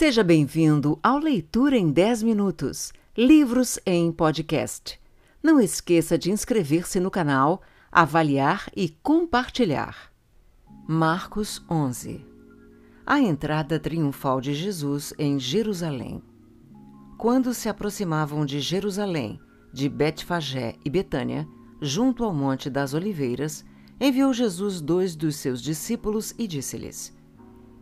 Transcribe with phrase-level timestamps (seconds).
[0.00, 4.98] Seja bem-vindo ao Leitura em 10 Minutos Livros em Podcast.
[5.42, 7.60] Não esqueça de inscrever-se no canal,
[7.92, 10.10] avaliar e compartilhar.
[10.88, 12.24] Marcos 11
[13.04, 16.22] A entrada triunfal de Jesus em Jerusalém.
[17.18, 19.38] Quando se aproximavam de Jerusalém,
[19.70, 21.46] de Betfagé e Betânia,
[21.78, 23.66] junto ao Monte das Oliveiras,
[24.00, 27.19] enviou Jesus dois dos seus discípulos e disse-lhes: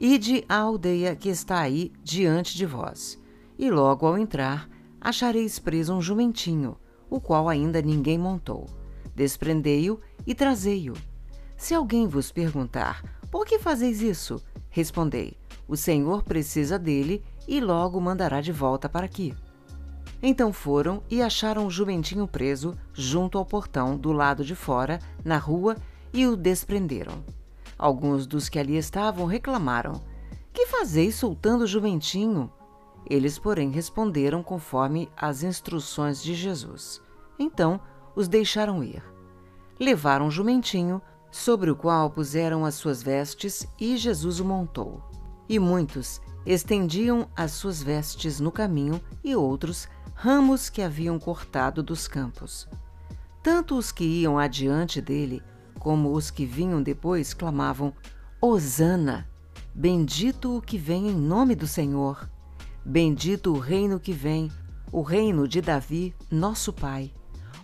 [0.00, 3.20] Ide à aldeia que está aí diante de vós,
[3.58, 4.68] e logo ao entrar
[5.00, 6.76] achareis preso um jumentinho,
[7.10, 8.66] o qual ainda ninguém montou.
[9.12, 10.94] Desprendei-o e trazei-o.
[11.56, 14.40] Se alguém vos perguntar, por que fazeis isso?
[14.70, 19.34] Respondei, o Senhor precisa dele e logo mandará de volta para aqui.
[20.22, 25.38] Então foram e acharam o jumentinho preso junto ao portão do lado de fora, na
[25.38, 25.76] rua,
[26.12, 27.24] e o desprenderam.
[27.78, 30.02] Alguns dos que ali estavam reclamaram:
[30.52, 32.52] Que fazeis soltando o jumentinho?
[33.08, 37.00] Eles, porém, responderam conforme as instruções de Jesus.
[37.38, 37.80] Então
[38.14, 39.02] os deixaram ir.
[39.78, 45.00] Levaram o jumentinho, sobre o qual puseram as suas vestes, e Jesus o montou.
[45.48, 52.08] E muitos estendiam as suas vestes no caminho, e outros ramos que haviam cortado dos
[52.08, 52.68] campos.
[53.42, 55.42] Tanto os que iam adiante dele
[55.78, 57.94] como os que vinham depois clamavam:
[58.40, 59.26] Hosana!
[59.74, 62.28] Bendito o que vem em nome do Senhor!
[62.84, 64.50] Bendito o reino que vem,
[64.90, 67.12] o reino de Davi, nosso pai!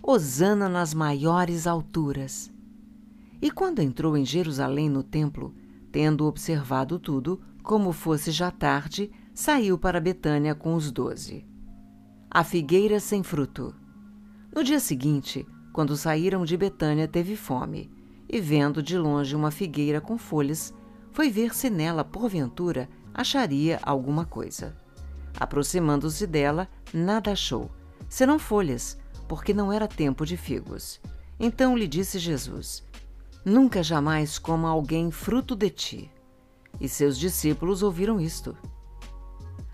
[0.01, 2.51] Hosana nas maiores alturas!
[3.41, 5.53] E quando entrou em Jerusalém no templo,
[5.91, 11.45] tendo observado tudo, como fosse já tarde, saiu para Betânia com os doze.
[12.31, 13.75] A figueira sem fruto.
[14.55, 17.91] No dia seguinte, quando saíram de Betânia, teve fome
[18.29, 20.73] e, vendo de longe uma figueira com folhas,
[21.11, 24.75] foi ver se nela, porventura, acharia alguma coisa.
[25.39, 27.69] Aproximando-se dela, nada achou,
[28.09, 30.99] senão folhas, porque não era tempo de figos.
[31.39, 32.83] Então lhe disse Jesus:
[33.43, 36.11] Nunca jamais coma alguém fruto de ti.
[36.79, 38.57] E seus discípulos ouviram isto.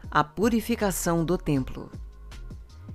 [0.10, 1.90] A purificação do templo.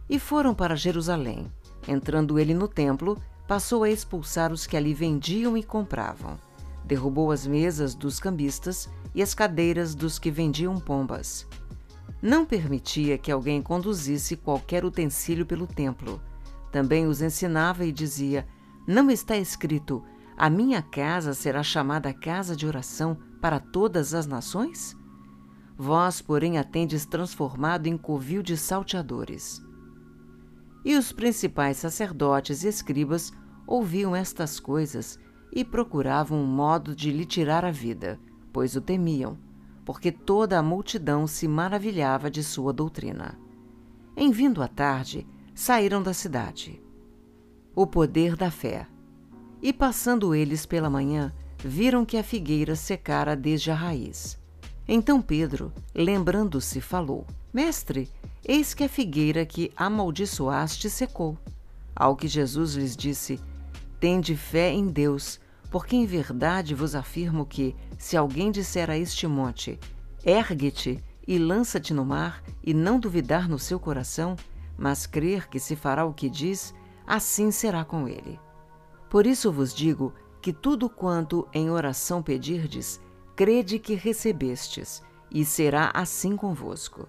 [0.09, 1.51] E foram para Jerusalém.
[1.89, 6.39] Entrando ele no templo, passou a expulsar os que ali vendiam e compravam.
[6.85, 11.47] Derrubou as mesas dos cambistas e as cadeiras dos que vendiam pombas.
[12.21, 16.21] Não permitia que alguém conduzisse qualquer utensílio pelo templo.
[16.73, 18.47] Também os ensinava e dizia:
[18.87, 20.03] Não está escrito:
[20.37, 24.97] A minha casa será chamada casa de oração para todas as nações?
[25.79, 29.66] Vós, porém, a tendes transformado em covil de salteadores.
[30.85, 33.33] E os principais sacerdotes e escribas
[33.67, 35.19] ouviam estas coisas
[35.53, 38.21] e procuravam um modo de lhe tirar a vida,
[38.53, 39.39] pois o temiam,
[39.85, 43.39] porque toda a multidão se maravilhava de sua doutrina.
[44.17, 46.83] Em vindo a tarde, saíram da cidade.
[47.75, 48.87] O poder da fé.
[49.63, 54.39] E passando eles pela manhã, viram que a figueira secara desde a raiz.
[54.89, 58.09] Então Pedro, lembrando-se, falou: Mestre,
[58.49, 61.37] Eis que a figueira que amaldiçoaste secou.
[61.97, 63.41] Ao que Jesus lhes disse:
[63.99, 69.27] Tende fé em Deus, porque em verdade vos afirmo que, se alguém disser a este
[69.27, 69.81] monte:
[70.25, 74.37] Ergue-te e lança-te no mar, e não duvidar no seu coração,
[74.79, 76.73] mas crer que se fará o que diz,
[77.05, 78.39] assim será com ele.
[79.11, 83.01] Por isso vos digo que tudo quanto em oração pedirdes,
[83.35, 85.03] crede que recebestes,
[85.33, 87.09] e será assim convosco.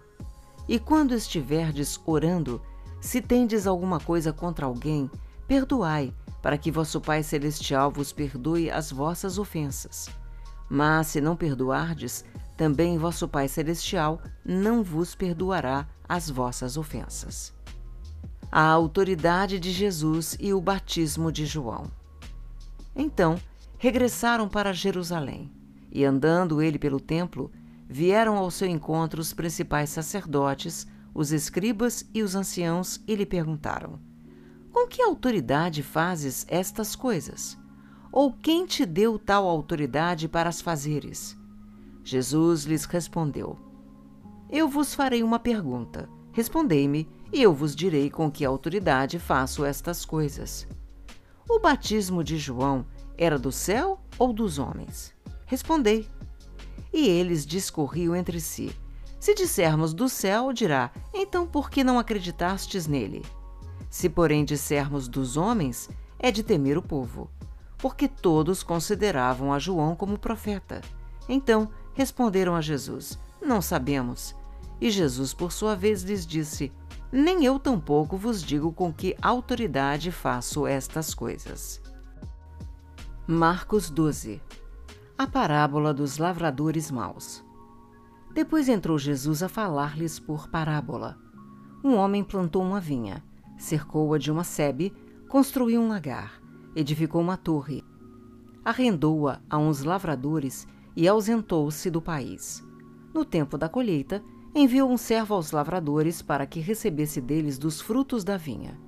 [0.68, 2.62] E quando estiverdes orando,
[3.00, 5.10] se tendes alguma coisa contra alguém,
[5.48, 10.10] perdoai, para que vosso Pai Celestial vos perdoe as vossas ofensas.
[10.70, 12.26] Mas se não perdoardes,
[12.58, 17.54] também vosso Pai Celestial não vos perdoará as vossas ofensas.
[18.52, 21.92] A autoridade de Jesus e o batismo de João.
[22.96, 23.40] Então
[23.78, 25.52] regressaram para Jerusalém,
[25.92, 27.52] e andando ele pelo templo,
[27.88, 34.00] vieram ao seu encontro os principais sacerdotes, os escribas e os anciãos e lhe perguntaram:
[34.72, 37.58] Com que autoridade fazes estas coisas?
[38.12, 41.38] Ou quem te deu tal autoridade para as fazeres?
[42.04, 43.58] Jesus lhes respondeu:
[44.50, 46.10] Eu vos farei uma pergunta.
[46.32, 50.68] Respondei-me, e eu vos direi com que autoridade faço estas coisas.
[51.50, 52.86] O batismo de João
[53.18, 55.14] era do céu ou dos homens?
[55.48, 56.08] Respondei.
[56.94, 58.76] E eles discorriam entre si.
[59.20, 63.26] Se dissermos do céu, dirá: Então por que não acreditastes nele?
[63.90, 65.90] Se, porém, dissermos dos homens,
[66.20, 67.30] é de temer o povo,
[67.78, 70.82] porque todos consideravam a João como profeta.
[71.28, 74.36] Então responderam a Jesus: Não sabemos.
[74.80, 76.72] E Jesus, por sua vez, lhes disse:
[77.12, 81.82] Nem eu tampouco vos digo com que autoridade faço estas coisas.
[83.26, 84.42] Marcos 12
[85.20, 87.44] A parábola dos lavradores maus.
[88.36, 91.18] Depois entrou Jesus a falar-lhes por parábola.
[91.84, 93.24] Um homem plantou uma vinha,
[93.58, 94.94] cercou-a de uma sebe,
[95.28, 96.40] construiu um lagar,
[96.76, 97.84] edificou uma torre,
[98.64, 102.64] arrendou-a a uns lavradores e ausentou-se do país.
[103.12, 104.24] No tempo da colheita,
[104.54, 108.80] enviou um servo aos lavradores para que recebesse deles dos frutos da vinha.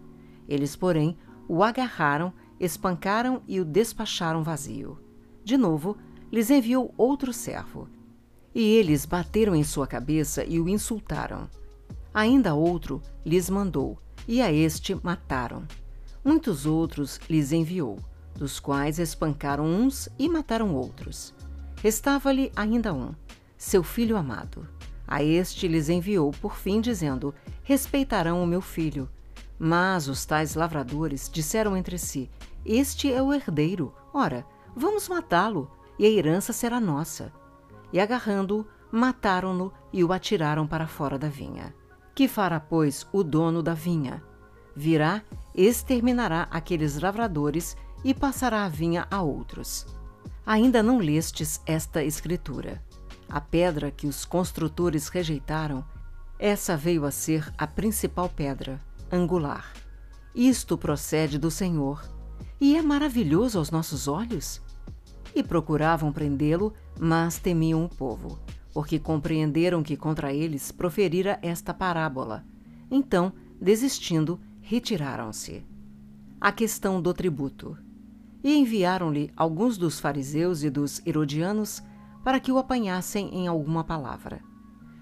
[0.47, 1.17] Eles, porém,
[1.47, 4.99] o agarraram, espancaram e o despacharam vazio.
[5.43, 5.97] De novo,
[6.31, 7.87] lhes enviou outro servo.
[8.53, 11.49] E eles bateram em sua cabeça e o insultaram.
[12.13, 13.97] Ainda outro lhes mandou,
[14.27, 15.63] e a este mataram.
[16.23, 17.99] Muitos outros lhes enviou,
[18.35, 21.33] dos quais espancaram uns e mataram outros.
[21.81, 23.13] Restava-lhe ainda um,
[23.57, 24.67] seu filho amado.
[25.07, 27.33] A este lhes enviou por fim, dizendo:
[27.63, 29.09] Respeitarão o meu filho.
[29.57, 32.29] Mas os tais lavradores disseram entre si:
[32.65, 33.93] Este é o herdeiro.
[34.13, 37.31] Ora, vamos matá-lo, e a herança será nossa.
[37.91, 41.75] E agarrando-o, mataram-no e o atiraram para fora da vinha.
[42.15, 44.23] Que fará, pois, o dono da vinha?
[44.75, 45.21] Virá,
[45.53, 49.85] exterminará aqueles lavradores e passará a vinha a outros.
[50.45, 52.81] Ainda não lestes esta escritura.
[53.29, 55.85] A pedra que os construtores rejeitaram,
[56.39, 58.81] essa veio a ser a principal pedra,
[59.11, 59.71] angular.
[60.33, 62.01] Isto procede do Senhor,
[62.61, 64.61] e é maravilhoso aos nossos olhos.
[65.35, 68.39] E procuravam prendê-lo, mas temiam o povo,
[68.73, 72.43] porque compreenderam que contra eles proferira esta parábola.
[72.89, 73.31] Então,
[73.61, 75.63] desistindo, retiraram-se.
[76.41, 77.77] A questão do tributo.
[78.43, 81.83] E enviaram-lhe alguns dos fariseus e dos herodianos
[82.23, 84.41] para que o apanhassem em alguma palavra.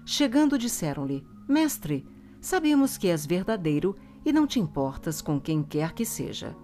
[0.04, 2.06] Chegando, disseram-lhe: Mestre,
[2.40, 6.56] sabemos que és verdadeiro e não te importas com quem quer que seja,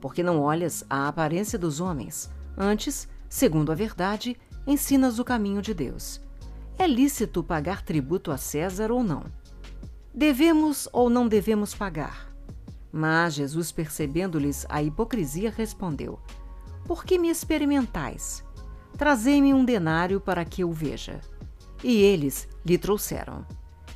[0.00, 5.74] porque não olhas a aparência dos homens, antes, segundo a verdade, ensinas o caminho de
[5.74, 6.20] Deus.
[6.78, 9.24] É lícito pagar tributo a César ou não?
[10.14, 12.32] Devemos ou não devemos pagar?
[12.92, 16.18] Mas Jesus, percebendo-lhes a hipocrisia, respondeu:
[16.84, 18.44] Por que me experimentais?
[18.98, 21.20] Trazei-me um denário para que eu veja.
[21.82, 23.46] E eles lhe trouxeram.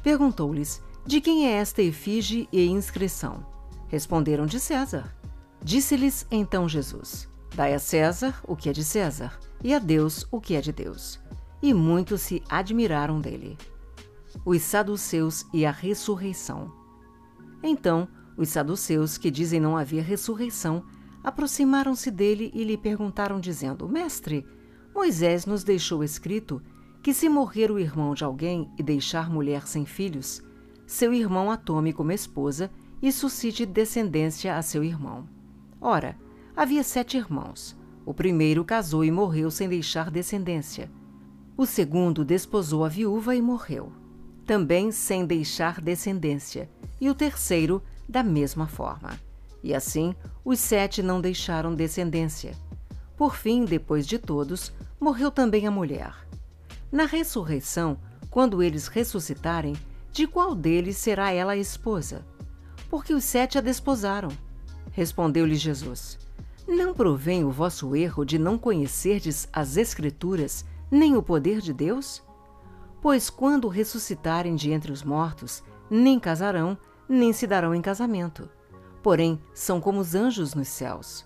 [0.02, 3.44] Perguntou-lhes: De quem é esta efígie e inscrição?
[3.88, 5.14] Responderam de César.
[5.62, 9.32] Disse-lhes então Jesus: Dai a César o que é de César,
[9.64, 11.18] e a Deus o que é de Deus.
[11.62, 13.56] E muitos se admiraram dele.
[14.44, 16.70] Os saduceus e a ressurreição.
[17.62, 18.06] Então,
[18.36, 20.84] os saduceus, que dizem não haver ressurreição,
[21.24, 24.44] aproximaram-se dele e lhe perguntaram, dizendo: Mestre,
[24.94, 26.60] Moisés nos deixou escrito
[27.02, 30.42] que, se morrer o irmão de alguém e deixar mulher sem filhos,
[30.86, 32.70] seu irmão a tome como esposa
[33.00, 35.26] e suscite descendência a seu irmão.
[35.80, 36.18] Ora,
[36.56, 37.76] havia sete irmãos.
[38.06, 40.90] O primeiro casou e morreu sem deixar descendência.
[41.56, 43.92] O segundo desposou a viúva e morreu,
[44.46, 46.70] também sem deixar descendência.
[46.98, 49.20] E o terceiro, da mesma forma.
[49.62, 50.14] E assim,
[50.44, 52.54] os sete não deixaram descendência.
[53.16, 56.14] Por fim, depois de todos, morreu também a mulher.
[56.90, 57.98] Na ressurreição,
[58.30, 59.74] quando eles ressuscitarem,
[60.12, 62.24] de qual deles será ela a esposa?
[62.88, 64.30] Porque os sete a desposaram.
[64.92, 66.18] Respondeu-lhe Jesus:
[66.66, 72.22] Não provém o vosso erro de não conhecerdes as Escrituras, nem o poder de Deus?
[73.00, 76.76] Pois quando ressuscitarem de entre os mortos, nem casarão,
[77.08, 78.50] nem se darão em casamento.
[79.00, 81.24] Porém, são como os anjos nos céus.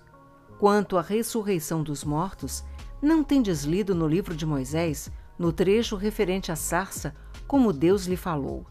[0.58, 2.62] Quanto à ressurreição dos mortos,
[3.00, 7.14] não tendes lido no livro de Moisés, no trecho referente à sarça,
[7.46, 8.66] como Deus lhe falou: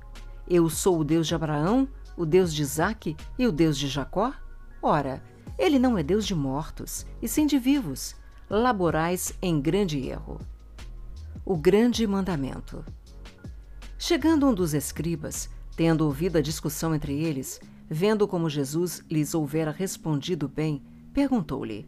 [0.47, 4.31] Eu sou o Deus de Abraão, o Deus de Isaque e o Deus de Jacó?
[4.79, 5.23] Ora,
[5.59, 8.15] ele não é Deus de mortos, e sim de vivos.
[8.49, 10.39] Laborais em grande erro.
[11.45, 12.83] O grande mandamento.
[13.97, 19.69] Chegando um dos escribas, tendo ouvido a discussão entre eles, vendo como Jesus lhes houvera
[19.69, 20.81] respondido bem,
[21.13, 21.87] perguntou-lhe: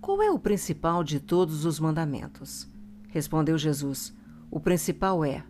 [0.00, 2.66] qual é o principal de todos os mandamentos?
[3.10, 4.16] Respondeu Jesus:
[4.50, 5.44] O principal é: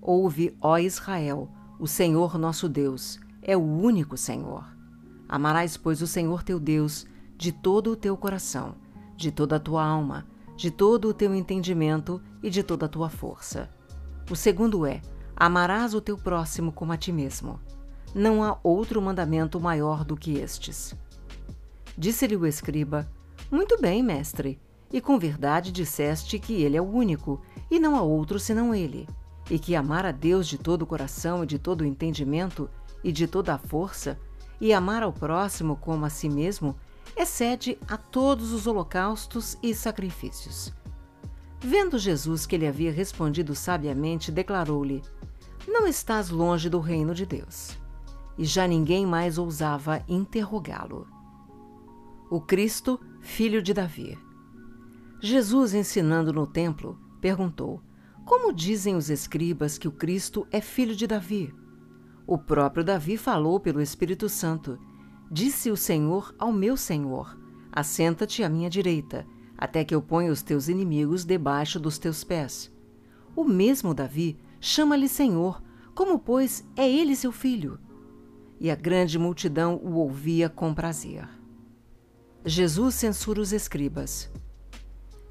[0.00, 4.77] Ouve, ó Israel, o Senhor nosso Deus é o único Senhor.
[5.28, 7.06] Amarás, pois, o Senhor teu Deus
[7.36, 8.74] de todo o teu coração,
[9.16, 13.08] de toda a tua alma, de todo o teu entendimento e de toda a tua
[13.08, 13.68] força.
[14.30, 15.02] O segundo é:
[15.36, 17.60] Amarás o teu próximo como a ti mesmo.
[18.14, 20.94] Não há outro mandamento maior do que estes.
[21.96, 23.08] Disse-lhe o escriba:
[23.50, 24.60] muito bem, mestre.
[24.92, 29.08] E com verdade disseste que ele é o único, e não há outro senão ele.
[29.50, 32.68] e que amar a Deus de todo o coração e de todo o entendimento
[33.02, 34.20] e de toda a força,
[34.60, 36.76] e amar ao próximo como a si mesmo,
[37.16, 40.72] excede a todos os holocaustos e sacrifícios.
[41.60, 45.02] Vendo Jesus que ele havia respondido sabiamente, declarou-lhe:
[45.66, 47.76] Não estás longe do reino de Deus.
[48.36, 51.08] E já ninguém mais ousava interrogá-lo.
[52.30, 54.16] O Cristo, filho de Davi.
[55.20, 57.82] Jesus, ensinando no templo, perguntou:
[58.24, 61.52] Como dizem os escribas que o Cristo é filho de Davi?
[62.30, 64.78] O próprio Davi falou pelo Espírito Santo:
[65.30, 67.38] Disse o Senhor ao meu Senhor:
[67.72, 72.70] Assenta-te à minha direita até que eu ponha os teus inimigos debaixo dos teus pés.
[73.34, 75.62] O mesmo Davi chama-lhe Senhor,
[75.94, 77.80] como, pois, é ele seu filho.
[78.60, 81.26] E a grande multidão o ouvia com prazer.
[82.44, 84.30] Jesus censura os escribas.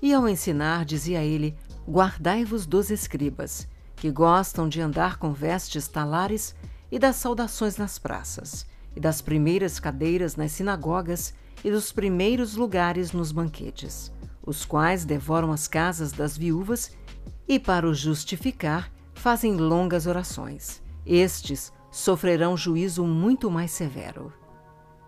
[0.02, 1.56] E ao ensinar, dizia ele:
[1.88, 6.56] Guardai-vos dos escribas, que gostam de andar com vestes talares
[6.92, 8.66] e das saudações nas praças,
[8.96, 14.12] e das primeiras cadeiras nas sinagogas e dos primeiros lugares nos banquetes
[14.48, 16.98] os quais devoram as casas das viúvas
[17.46, 20.82] e, para os justificar, fazem longas orações.
[21.06, 24.32] Estes sofrerão juízo muito mais severo.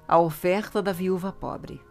[0.05, 1.81] A oferta da viúva pobre.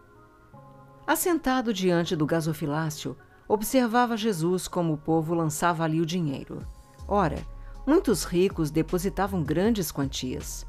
[1.07, 3.17] Assentado diante do gasofilácio,
[3.49, 6.67] observava Jesus como o povo lançava ali o dinheiro.
[7.07, 7.39] Ora,
[7.89, 10.67] muitos ricos depositavam grandes quantias.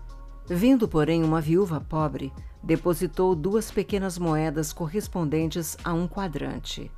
[0.48, 2.32] Vindo, porém, uma viúva pobre,
[2.64, 6.90] depositou duas pequenas moedas correspondentes a um quadrante.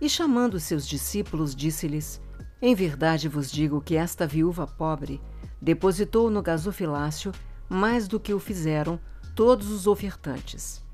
[0.00, 2.20] E chamando seus discípulos, disse-lhes:
[2.60, 5.22] Em verdade vos digo que esta viúva pobre
[5.60, 7.30] depositou no gasofilácio
[7.68, 8.98] mais do que o fizeram
[9.32, 10.84] todos os ofertantes.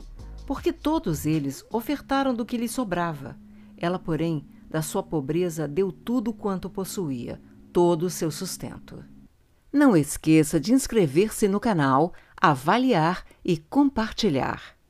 [0.47, 3.35] Porque todos eles ofertaram do que lhe sobrava.
[3.79, 7.41] Ela, porém, da sua pobreza deu tudo quanto possuía,
[7.73, 9.05] todo o seu sustento.
[9.73, 14.78] Não esqueça de inscrever-se no canal, avaliar e compartilhar.